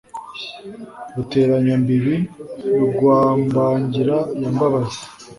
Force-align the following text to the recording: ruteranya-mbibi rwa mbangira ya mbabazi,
ruteranya-mbibi 1.15 2.15
rwa 2.91 3.19
mbangira 3.43 4.17
ya 4.41 4.49
mbabazi, 4.55 4.99